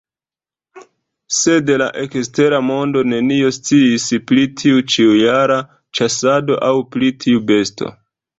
Sed 1.39 1.67
la 1.81 1.89
ekstera 2.03 2.61
mondo 2.69 3.03
nenion 3.11 3.53
sciis 3.59 4.07
pri 4.33 4.47
tiu 4.63 4.81
ĉiujara 4.95 5.59
ĉasado 6.01 6.59
aŭ 6.71 6.75
pri 6.97 7.13
tiu 7.27 7.47
besto. 7.55 7.93